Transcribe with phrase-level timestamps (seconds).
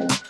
[0.00, 0.29] Thank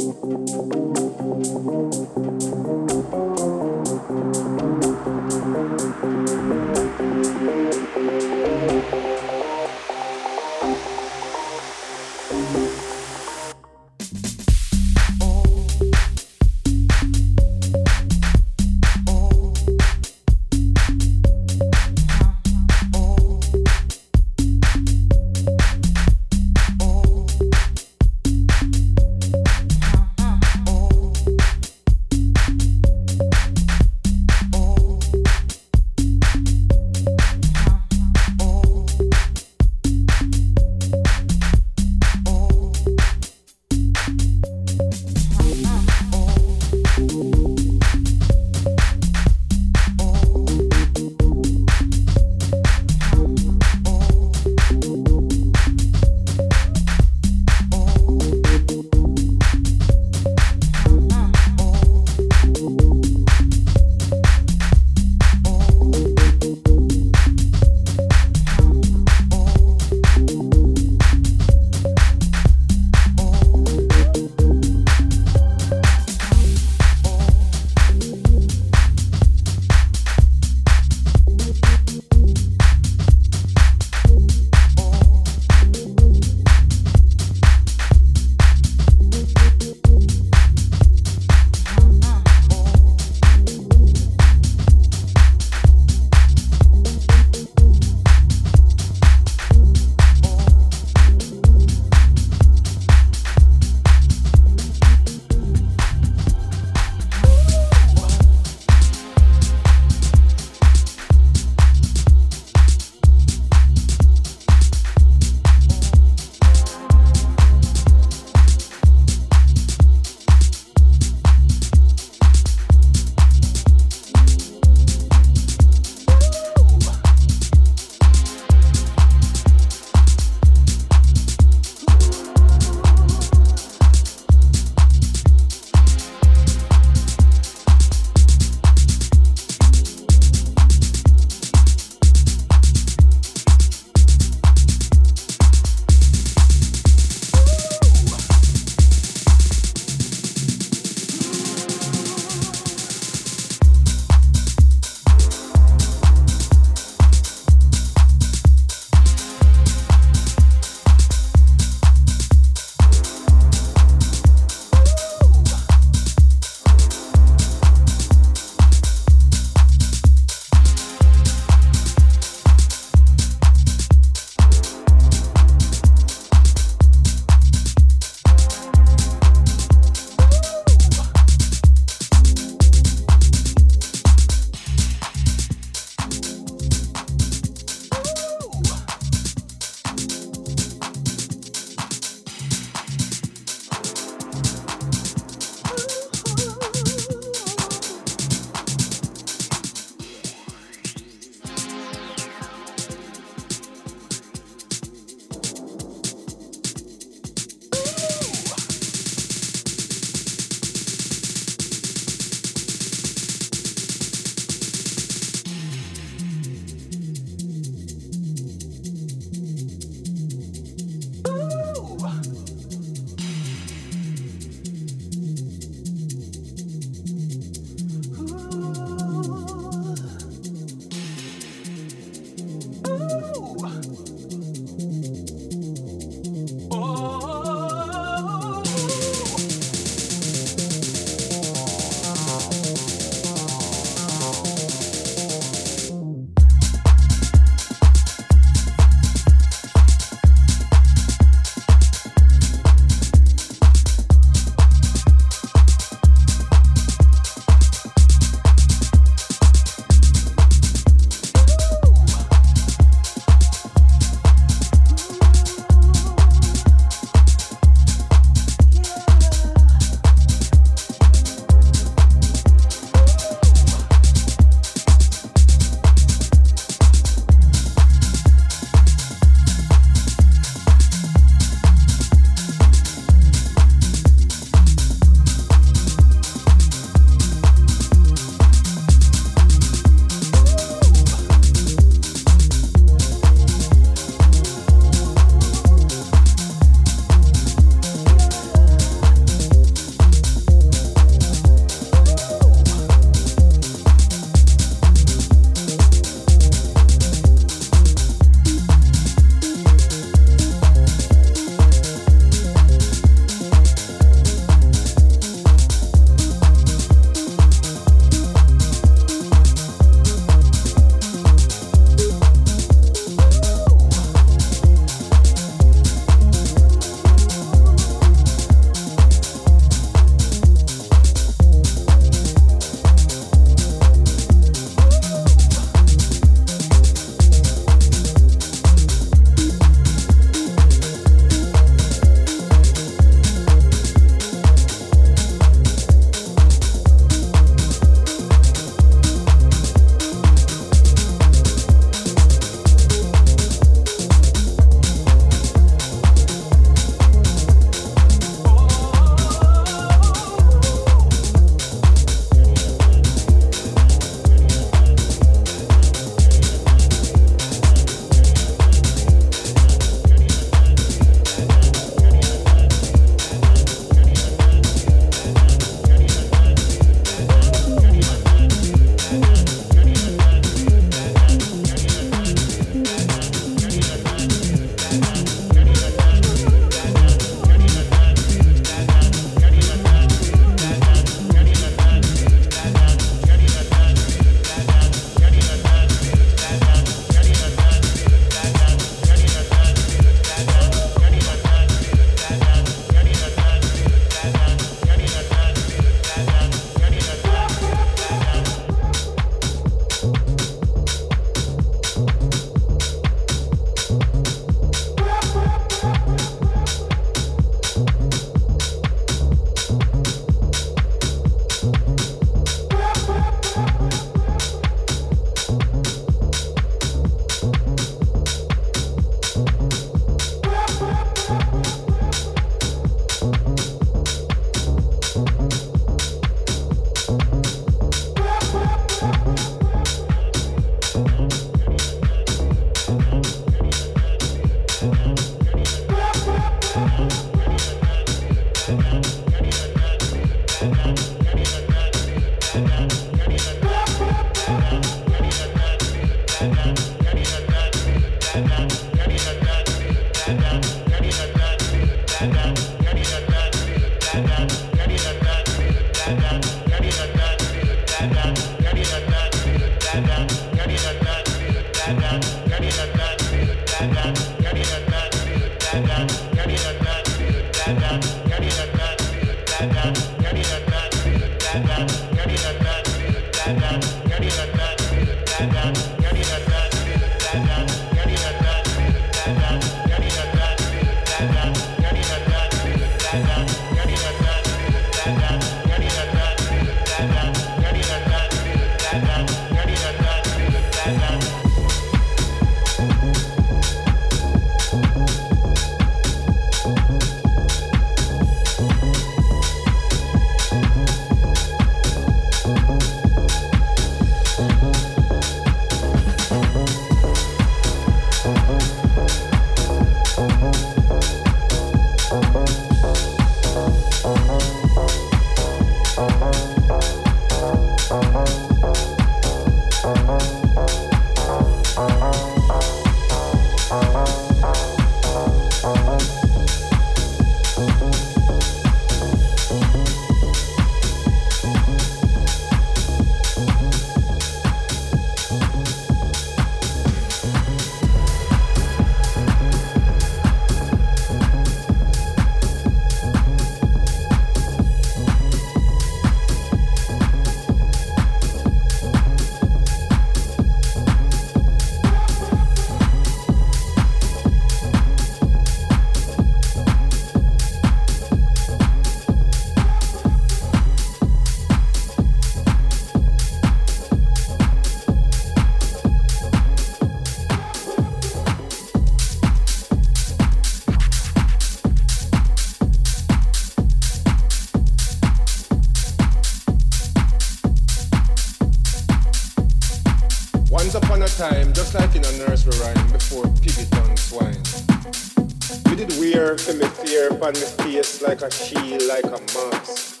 [598.24, 600.00] a shield, like a mask.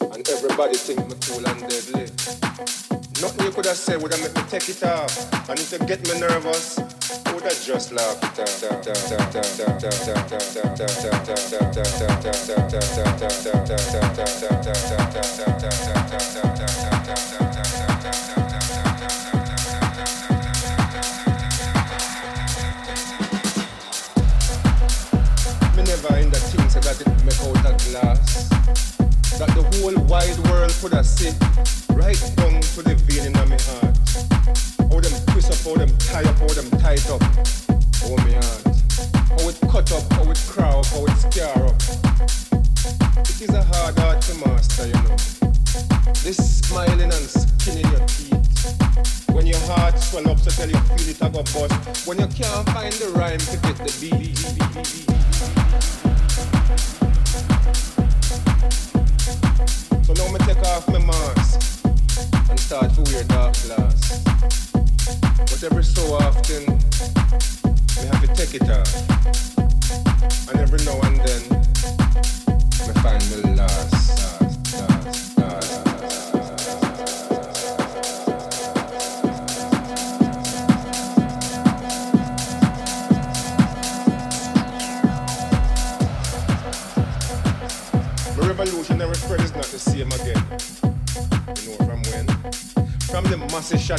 [0.00, 2.08] And everybody think me cool and deadly.
[3.20, 5.12] Nothing you could have said would have made me take it off.
[5.50, 6.07] And if you get me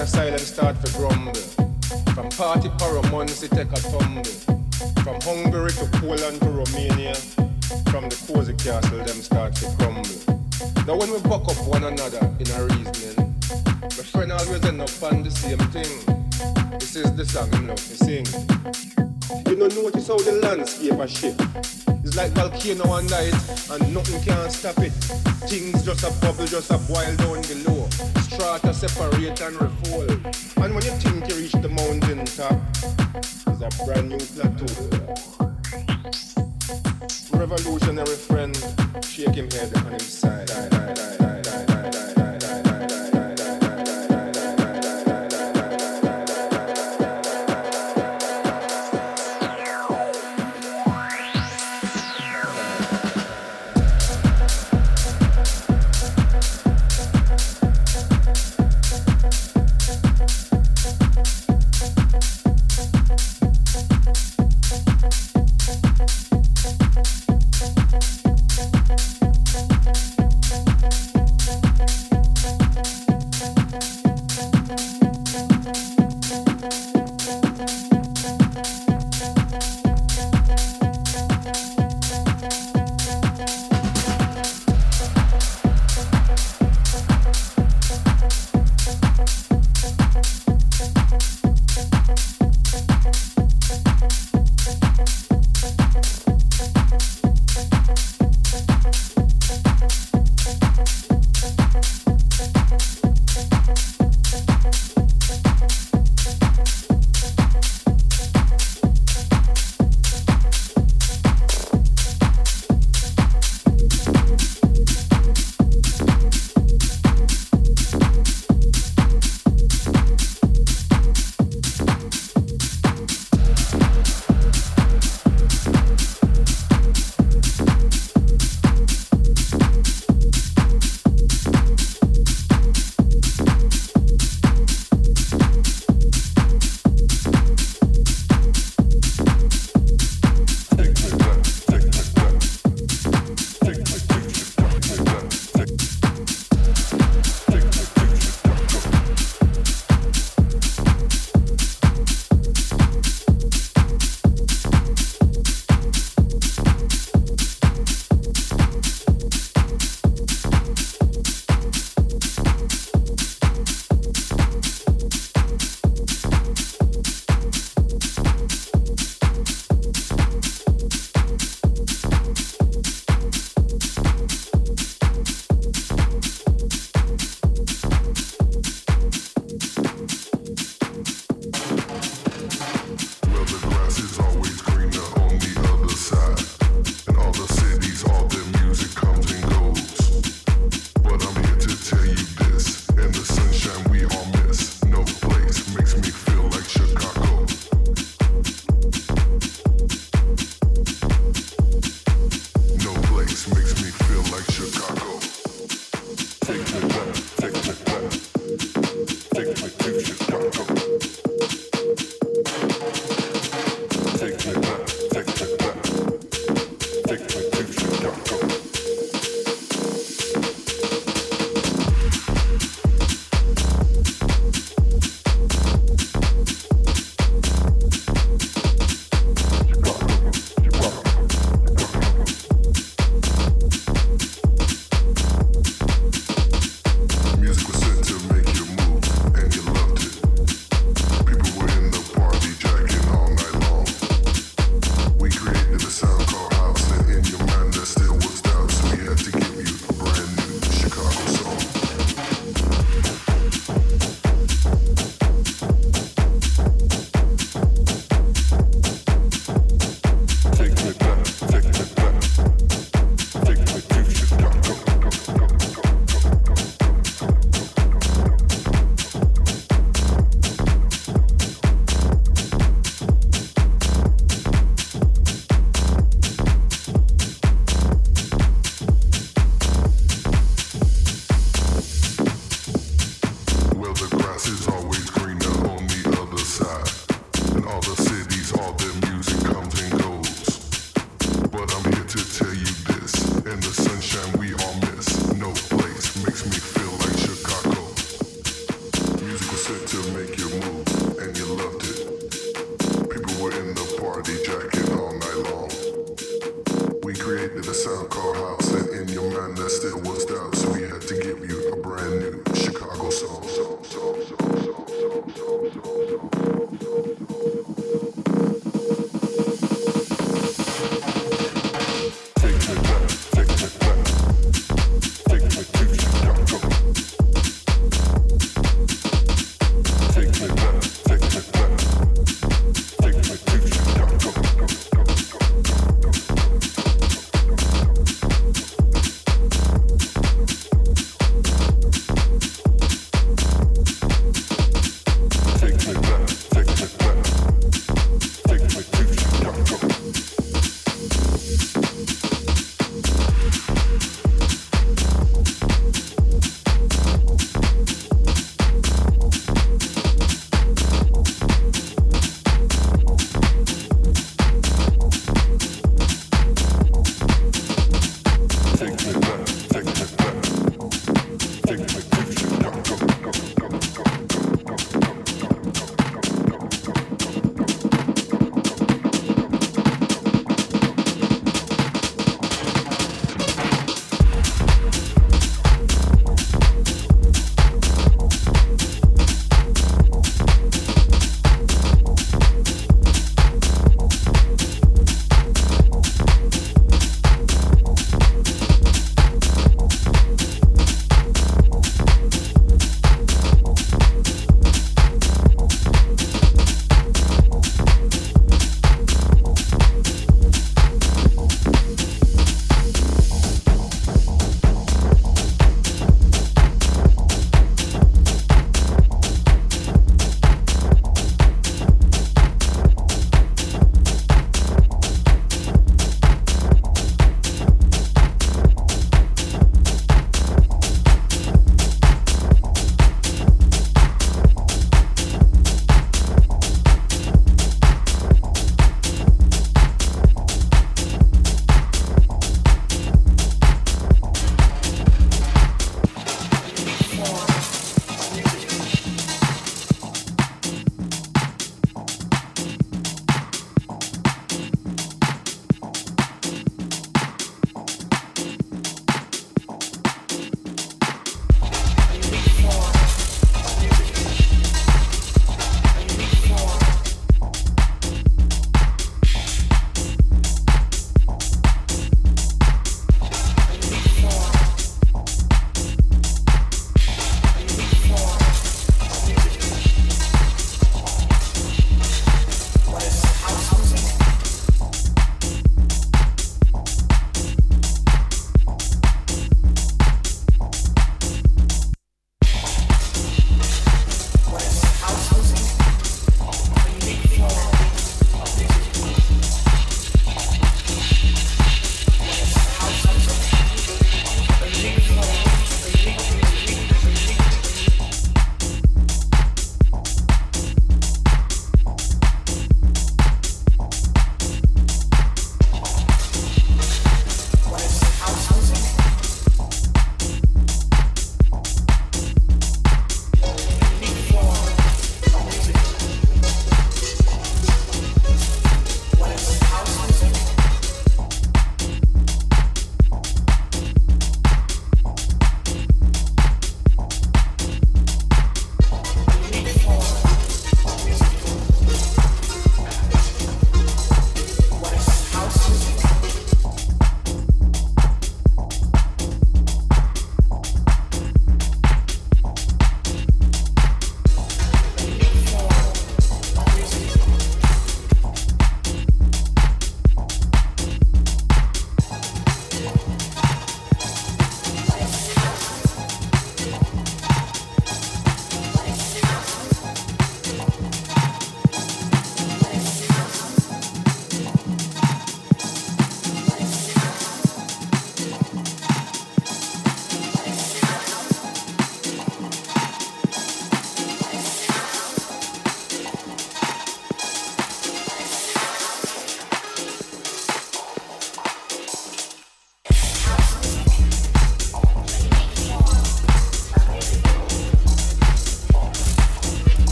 [0.00, 1.34] a silence start to grumble.
[2.14, 4.24] From party paramountcy take a tumble.
[5.04, 7.14] From Hungary to Poland to Romania.
[7.90, 10.20] From the cozy castle them start to crumble.
[10.86, 13.34] Now when we buck up one another in our reasoning,
[13.82, 15.92] my friend always end up on the same thing.
[16.78, 18.24] This is the song I'm love to sing.
[19.46, 21.40] You don't notice how the landscape a shift.
[22.02, 23.34] It's like volcano one night
[23.70, 24.92] and nothing can stop it.
[25.46, 27.88] Things just a bubble, just a boil down below.
[28.22, 29.79] Strata separate and reverse.